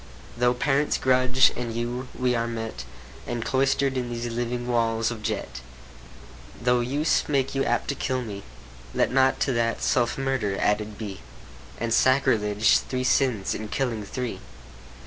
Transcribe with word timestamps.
Though 0.35 0.55
parents 0.55 0.97
grudge, 0.97 1.51
and 1.55 1.75
you, 1.75 2.07
we're 2.17 2.47
met, 2.47 2.85
And 3.27 3.45
cloister'd 3.45 3.95
in 3.97 4.09
these 4.09 4.25
living 4.25 4.65
walls 4.65 5.11
of 5.11 5.21
jet. 5.21 5.61
Though 6.59 6.79
use 6.79 7.25
make 7.29 7.53
you 7.53 7.63
apt 7.63 7.87
to 7.89 7.93
kill 7.93 8.23
me, 8.23 8.41
Let 8.95 9.11
not 9.11 9.39
to 9.41 9.53
that 9.53 9.83
self 9.83 10.17
murder 10.17 10.57
added 10.59 10.97
be, 10.97 11.19
And 11.79 11.93
sacrilege, 11.93 12.79
three 12.79 13.03
sins 13.03 13.53
in 13.53 13.67
killing 13.67 14.03
three. 14.03 14.39